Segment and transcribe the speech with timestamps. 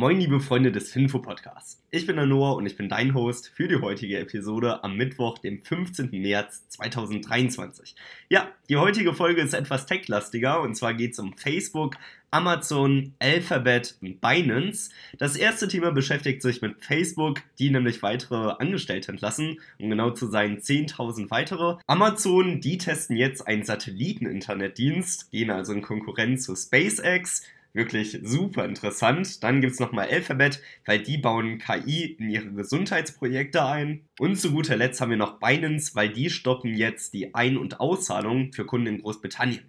[0.00, 1.84] Moin, liebe Freunde des Finfo-Podcasts.
[1.90, 5.36] Ich bin der Noah und ich bin dein Host für die heutige Episode am Mittwoch,
[5.36, 6.08] dem 15.
[6.22, 7.94] März 2023.
[8.30, 11.96] Ja, die heutige Folge ist etwas techlastiger und zwar geht es um Facebook,
[12.30, 14.90] Amazon, Alphabet und Binance.
[15.18, 20.28] Das erste Thema beschäftigt sich mit Facebook, die nämlich weitere Angestellte entlassen, um genau zu
[20.28, 21.76] sein 10.000 weitere.
[21.86, 27.42] Amazon, die testen jetzt einen Satelliten-Internetdienst, gehen also in Konkurrenz zu SpaceX
[27.72, 29.42] wirklich super interessant.
[29.42, 34.02] Dann gibt es nochmal Alphabet, weil die bauen KI in ihre Gesundheitsprojekte ein.
[34.18, 37.80] Und zu guter Letzt haben wir noch Binance, weil die stoppen jetzt die Ein- und
[37.80, 39.62] Auszahlung für Kunden in Großbritannien.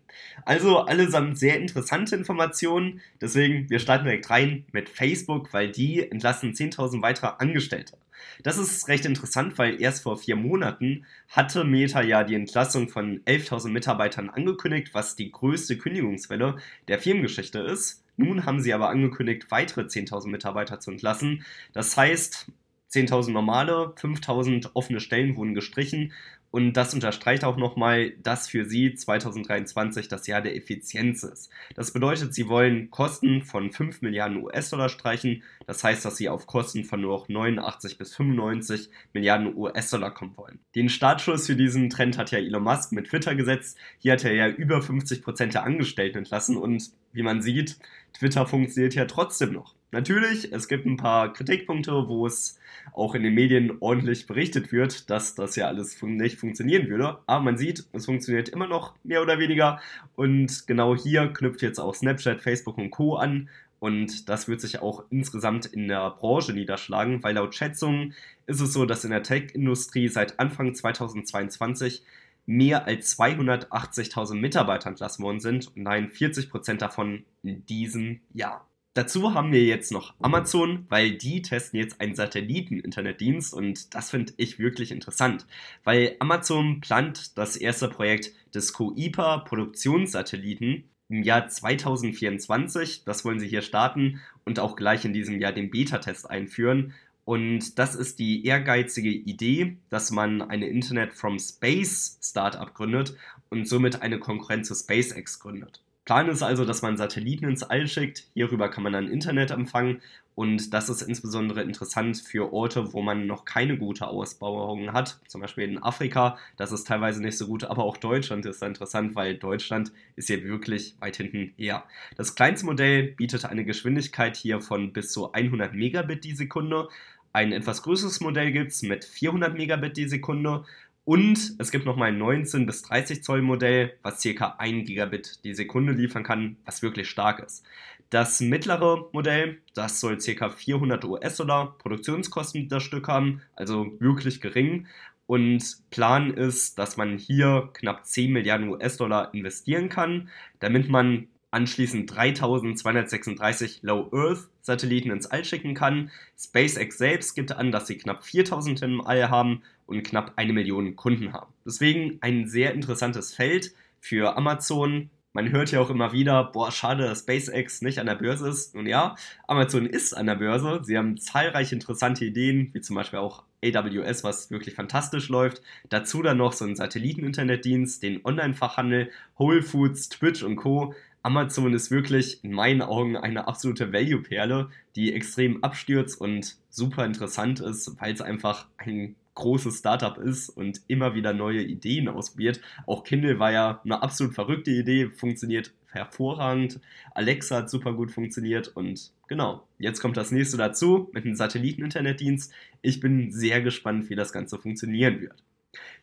[0.46, 3.02] Also allesamt sehr interessante Informationen.
[3.20, 7.98] Deswegen, wir starten direkt rein mit Facebook, weil die entlassen 10.000 weitere Angestellte.
[8.44, 13.22] Das ist recht interessant, weil erst vor vier Monaten hatte Meta ja die Entlassung von
[13.26, 16.58] 11.000 Mitarbeitern angekündigt, was die größte Kündigungswelle
[16.88, 18.04] der Firmengeschichte ist.
[18.18, 21.46] Nun haben sie aber angekündigt, weitere 10.000 Mitarbeiter zu entlassen.
[21.74, 22.52] Das heißt,
[22.92, 26.14] 10.000 normale, 5.000 offene Stellen wurden gestrichen
[26.52, 31.50] und das unterstreicht auch nochmal, dass für sie 2023 das Jahr der Effizienz ist.
[31.76, 35.44] Das bedeutet, sie wollen Kosten von 5 Milliarden US-Dollar streichen.
[35.66, 40.36] Das heißt, dass sie auf Kosten von nur noch 89 bis 95 Milliarden US-Dollar kommen
[40.36, 40.60] wollen.
[40.76, 43.78] Den Startschuss für diesen Trend hat ja Elon Musk mit Twitter gesetzt.
[44.00, 47.78] Hier hat er ja über 50 Prozent der Angestellten entlassen und wie man sieht,
[48.14, 49.76] Twitter funktioniert ja trotzdem noch.
[49.94, 52.58] Natürlich, es gibt ein paar Kritikpunkte, wo es
[52.94, 57.18] auch in den Medien ordentlich berichtet wird, dass das ja alles nicht funktionieren würde.
[57.28, 59.82] Aber man sieht, es funktioniert immer noch mehr oder weniger.
[60.16, 63.18] Und genau hier knüpft jetzt auch Snapchat, Facebook und Co.
[63.18, 63.50] an.
[63.80, 68.14] Und das wird sich auch insgesamt in der Branche niederschlagen, weil laut Schätzungen
[68.46, 72.04] ist es so, dass in der Tech-Industrie seit Anfang 2022
[72.46, 78.66] mehr als 280.000 Mitarbeiter entlassen worden sind und nein, 40% davon in diesem Jahr.
[78.94, 84.34] Dazu haben wir jetzt noch Amazon, weil die testen jetzt einen Satelliten-Internetdienst und das finde
[84.36, 85.46] ich wirklich interessant,
[85.86, 93.06] weil Amazon plant das erste Projekt des Kuiper Produktionssatelliten im Jahr 2024.
[93.06, 96.94] Das wollen sie hier starten und auch gleich in diesem Jahr den Beta-Test einführen.
[97.24, 103.16] Und das ist die ehrgeizige Idee, dass man eine Internet from Space Startup gründet
[103.50, 105.82] und somit eine Konkurrenz zu SpaceX gründet.
[106.06, 108.28] Plan ist also, dass man Satelliten ins All schickt.
[108.34, 110.02] Hierüber kann man dann Internet empfangen.
[110.34, 115.20] Und das ist insbesondere interessant für Orte, wo man noch keine gute Ausbauung hat.
[115.28, 118.68] Zum Beispiel in Afrika, das ist teilweise nicht so gut, aber auch Deutschland ist da
[118.68, 121.84] interessant, weil Deutschland ist hier wirklich weit hinten eher.
[122.16, 126.88] Das kleinste Modell bietet eine Geschwindigkeit hier von bis zu 100 Megabit die Sekunde.
[127.34, 130.66] Ein etwas größeres Modell gibt es mit 400 Megabit die Sekunde
[131.04, 134.56] und es gibt nochmal ein 19 bis 30 Zoll Modell, was ca.
[134.58, 137.64] 1 Gigabit die Sekunde liefern kann, was wirklich stark ist.
[138.12, 140.50] Das mittlere Modell, das soll ca.
[140.50, 144.88] 400 US-Dollar Produktionskosten das Stück haben, also wirklich gering.
[145.26, 150.30] Und Plan ist, dass man hier knapp 10 Milliarden US-Dollar investieren kann,
[150.60, 156.12] damit man anschließend 3236 Low Earth Satelliten ins All schicken kann.
[156.38, 160.96] SpaceX selbst gibt an, dass sie knapp 4000 im All haben und knapp eine Million
[160.96, 161.54] Kunden haben.
[161.66, 165.10] Deswegen ein sehr interessantes Feld für Amazon.
[165.34, 168.76] Man hört ja auch immer wieder, boah, schade, dass SpaceX nicht an der Börse ist.
[168.76, 169.16] Nun ja,
[169.48, 170.82] Amazon ist an der Börse.
[170.84, 175.62] Sie haben zahlreiche interessante Ideen, wie zum Beispiel auch AWS, was wirklich fantastisch läuft.
[175.90, 180.94] Dazu dann noch so ein Satelliten-Internetdienst, den Online-Fachhandel, Whole Foods, Twitch und Co.
[181.24, 187.60] Amazon ist wirklich in meinen Augen eine absolute Value-Perle, die extrem abstürzt und super interessant
[187.60, 192.62] ist, weil es einfach ein großes Startup ist und immer wieder neue Ideen ausprobiert.
[192.86, 196.80] Auch Kindle war ja eine absolut verrückte Idee, funktioniert hervorragend.
[197.14, 202.54] Alexa hat super gut funktioniert und genau, jetzt kommt das nächste dazu mit einem Satelliten-Internetdienst.
[202.82, 205.44] Ich bin sehr gespannt, wie das Ganze funktionieren wird.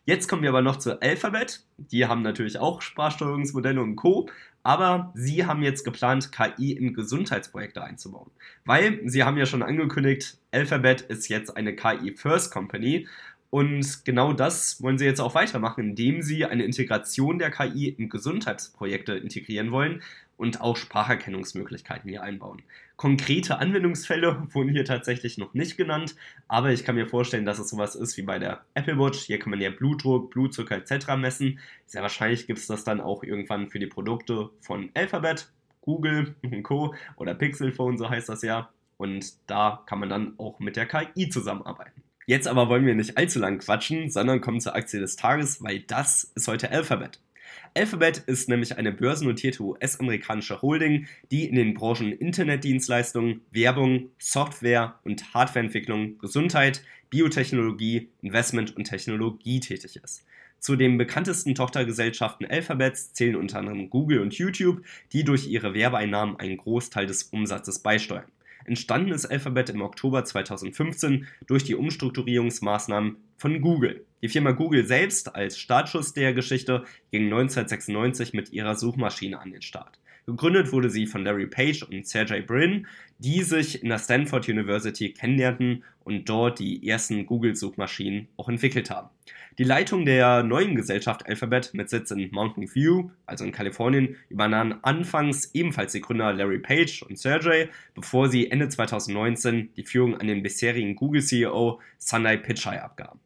[0.05, 1.63] Jetzt kommen wir aber noch zu Alphabet.
[1.77, 4.27] Die haben natürlich auch Sprachsteuerungsmodelle und Co.
[4.63, 8.31] Aber sie haben jetzt geplant, KI in Gesundheitsprojekte einzubauen.
[8.65, 13.07] Weil sie haben ja schon angekündigt, Alphabet ist jetzt eine KI-First Company.
[13.51, 18.09] Und genau das wollen sie jetzt auch weitermachen, indem sie eine Integration der KI in
[18.09, 20.01] Gesundheitsprojekte integrieren wollen
[20.39, 22.63] und auch Spracherkennungsmöglichkeiten hier einbauen.
[22.95, 26.15] Konkrete Anwendungsfälle wurden hier tatsächlich noch nicht genannt,
[26.47, 29.19] aber ich kann mir vorstellen, dass es sowas ist wie bei der Apple Watch.
[29.19, 31.17] Hier kann man ja Blutdruck, Blutzucker etc.
[31.17, 31.59] messen.
[31.85, 35.51] Sehr wahrscheinlich gibt es das dann auch irgendwann für die Produkte von Alphabet,
[35.81, 36.95] Google und Co.
[37.17, 38.69] oder Pixel Phone, so heißt das ja.
[38.95, 42.01] Und da kann man dann auch mit der KI zusammenarbeiten.
[42.27, 45.79] Jetzt aber wollen wir nicht allzu lang quatschen, sondern kommen zur Aktie des Tages, weil
[45.79, 47.19] das ist heute Alphabet.
[47.75, 55.33] Alphabet ist nämlich eine börsennotierte US-amerikanische Holding, die in den Branchen Internetdienstleistungen, Werbung, Software und
[55.33, 60.25] Hardwareentwicklung, Gesundheit, Biotechnologie, Investment und Technologie tätig ist.
[60.59, 66.37] Zu den bekanntesten Tochtergesellschaften Alphabets zählen unter anderem Google und YouTube, die durch ihre Werbeeinnahmen
[66.37, 68.25] einen Großteil des Umsatzes beisteuern.
[68.65, 74.05] Entstanden ist Alphabet im Oktober 2015 durch die Umstrukturierungsmaßnahmen von Google.
[74.21, 79.61] Die Firma Google selbst als Startschuss der Geschichte ging 1996 mit ihrer Suchmaschine an den
[79.61, 79.97] Start.
[80.25, 82.85] Gegründet wurde sie von Larry Page und Sergey Brin,
[83.17, 89.09] die sich in der Stanford University kennenlernten und dort die ersten Google-Suchmaschinen auch entwickelt haben.
[89.57, 94.75] Die Leitung der neuen Gesellschaft Alphabet mit Sitz in Mountain View, also in Kalifornien, übernahmen
[94.83, 100.27] anfangs ebenfalls die Gründer Larry Page und Sergey, bevor sie Ende 2019 die Führung an
[100.27, 103.19] den bisherigen Google-CEO Sunday Pichai abgaben.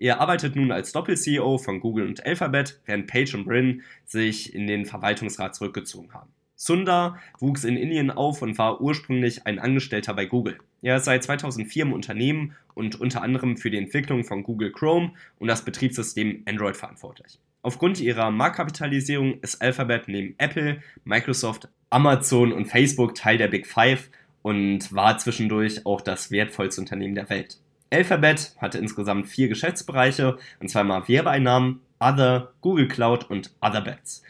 [0.00, 4.66] Er arbeitet nun als Doppel-CEO von Google und Alphabet, während Page und Brin sich in
[4.66, 6.30] den Verwaltungsrat zurückgezogen haben.
[6.56, 10.56] Sundar wuchs in Indien auf und war ursprünglich ein Angestellter bei Google.
[10.80, 15.12] Er ist seit 2004 im Unternehmen und unter anderem für die Entwicklung von Google Chrome
[15.38, 17.38] und das Betriebssystem Android verantwortlich.
[17.60, 24.08] Aufgrund ihrer Marktkapitalisierung ist Alphabet neben Apple, Microsoft, Amazon und Facebook Teil der Big Five
[24.40, 27.58] und war zwischendurch auch das wertvollste Unternehmen der Welt.
[27.90, 34.22] Alphabet hatte insgesamt vier Geschäftsbereiche, und zwar mal Werbeeinnahmen, Other, Google Cloud und Other Bets.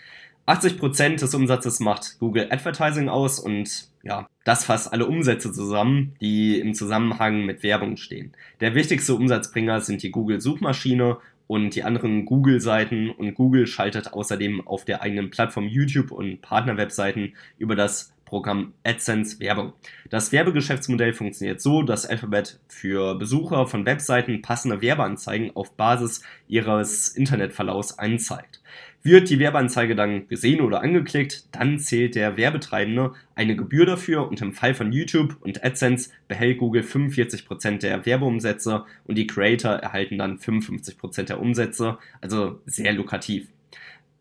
[0.47, 6.59] 80% des Umsatzes macht Google Advertising aus und ja, das fasst alle Umsätze zusammen, die
[6.59, 8.33] im Zusammenhang mit Werbung stehen.
[8.61, 14.67] Der wichtigste Umsatzbringer sind die Google Suchmaschine und die anderen Google-Seiten und Google schaltet außerdem
[14.67, 19.73] auf der eigenen Plattform YouTube und Partnerwebseiten über das Programm AdSense Werbung.
[20.09, 27.09] Das Werbegeschäftsmodell funktioniert so, dass Alphabet für Besucher von Webseiten passende Werbeanzeigen auf Basis ihres
[27.09, 28.63] Internetverlaufs anzeigt.
[29.03, 34.41] Wird die Werbeanzeige dann gesehen oder angeklickt, dann zählt der Werbetreibende eine Gebühr dafür und
[34.43, 40.19] im Fall von YouTube und AdSense behält Google 45% der Werbeumsätze und die Creator erhalten
[40.19, 43.49] dann 55% der Umsätze, also sehr lukrativ.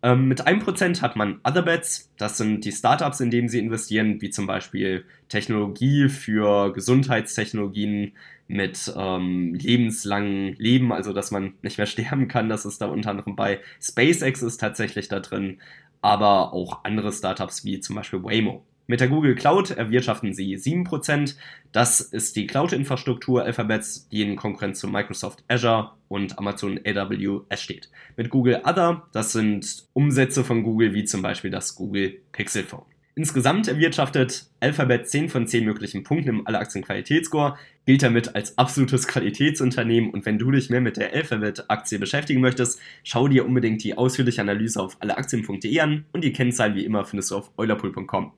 [0.01, 4.21] Ähm, mit 1% hat man Other Bets, das sind die Startups, in denen sie investieren,
[4.21, 8.13] wie zum Beispiel Technologie für Gesundheitstechnologien
[8.47, 13.11] mit ähm, lebenslangen Leben, also dass man nicht mehr sterben kann, das ist da unter
[13.11, 15.59] anderem bei SpaceX ist tatsächlich da drin,
[16.01, 18.63] aber auch andere Startups wie zum Beispiel Waymo.
[18.89, 21.35] Mit der Google Cloud erwirtschaften sie 7%.
[21.71, 27.91] Das ist die Cloud-Infrastruktur Alphabets, die in Konkurrenz zu Microsoft Azure und Amazon AWS steht.
[28.17, 32.81] Mit Google Other, das sind Umsätze von Google, wie zum Beispiel das Google Pixel Phone.
[33.13, 40.09] Insgesamt erwirtschaftet Alphabet 10 von 10 möglichen Punkten im Alle-Aktien-Qualitätsscore, gilt damit als absolutes Qualitätsunternehmen
[40.09, 44.41] und wenn du dich mehr mit der Alphabet-Aktie beschäftigen möchtest, schau dir unbedingt die ausführliche
[44.41, 48.31] Analyse auf alleaktien.de an und die Kennzahlen wie immer findest du auf eulerpool.com.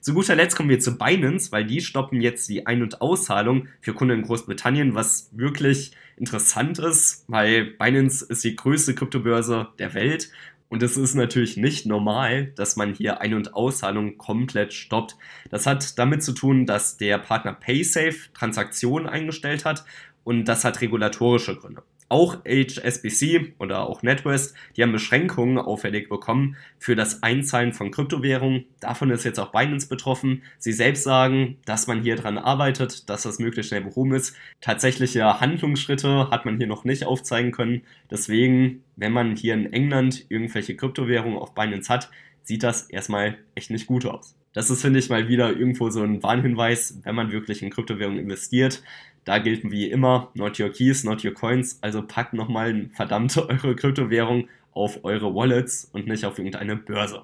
[0.00, 3.68] Zu guter Letzt kommen wir zu Binance, weil die stoppen jetzt die Ein- und Auszahlung
[3.80, 9.94] für Kunden in Großbritannien, was wirklich interessant ist, weil Binance ist die größte Kryptobörse der
[9.94, 10.30] Welt
[10.70, 15.16] und es ist natürlich nicht normal, dass man hier Ein- und Auszahlungen komplett stoppt.
[15.50, 19.84] Das hat damit zu tun, dass der Partner PaySafe Transaktionen eingestellt hat
[20.22, 21.82] und das hat regulatorische Gründe.
[22.10, 28.64] Auch HSBC oder auch NetWest, die haben Beschränkungen auferlegt bekommen für das Einzahlen von Kryptowährungen.
[28.80, 30.42] Davon ist jetzt auch Binance betroffen.
[30.58, 34.36] Sie selbst sagen, dass man hier dran arbeitet, dass das möglichst schnell behoben ist.
[34.60, 37.82] Tatsächliche Handlungsschritte hat man hier noch nicht aufzeigen können.
[38.10, 42.10] Deswegen, wenn man hier in England irgendwelche Kryptowährungen auf Binance hat,
[42.42, 44.34] sieht das erstmal echt nicht gut aus.
[44.52, 48.18] Das ist, finde ich, mal wieder irgendwo so ein Warnhinweis, wenn man wirklich in Kryptowährungen
[48.18, 48.82] investiert
[49.24, 51.78] da gilt wie immer, not your keys, not your coins.
[51.82, 57.22] Also packt nochmal verdammt eure Kryptowährung auf eure Wallets und nicht auf irgendeine Börse.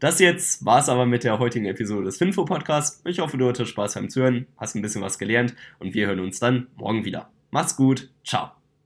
[0.00, 3.02] Das jetzt war es aber mit der heutigen Episode des Finfo Podcasts.
[3.04, 6.20] Ich hoffe, du hattest Spaß beim Zuhören, hast ein bisschen was gelernt und wir hören
[6.20, 7.30] uns dann morgen wieder.
[7.50, 8.52] Mach's gut, ciao.